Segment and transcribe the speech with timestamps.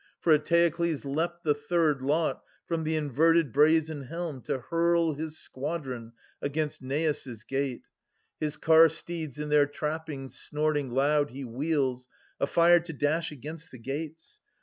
[0.19, 6.13] For Eteoklus leapt The third lot from the inverted brazen helm To hurl his squadron
[6.41, 7.83] against Neis' gate.
[8.39, 12.07] 460 His car steeds in their trappings snorting loud He wheels,
[12.39, 14.39] afire to dash against the gates.